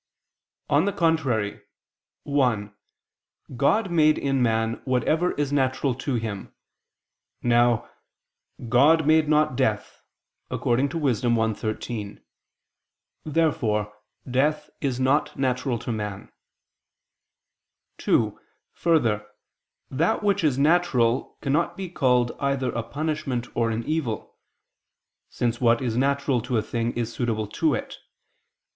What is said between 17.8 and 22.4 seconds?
(2) Further, that which is natural cannot be called